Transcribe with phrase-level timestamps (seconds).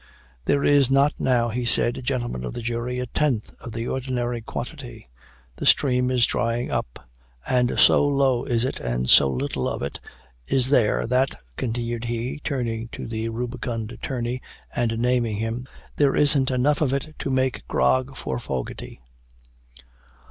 [0.45, 4.41] "There is not now," he said, "gentlemen of the jury, a tenth of the ordinary
[4.41, 5.07] quantity.
[5.57, 6.81] The stream is running dry
[7.47, 9.99] and so low is it, and so little of it
[10.47, 14.41] is there, that," continued he, turning to the rubicund attorney,
[14.75, 15.67] and naming him,
[15.97, 19.01] "there isn't enough in it to make grog for Fogatty."